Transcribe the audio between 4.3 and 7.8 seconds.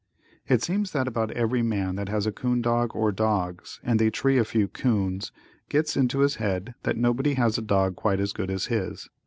a few 'coons, gets it into his head that nobody has a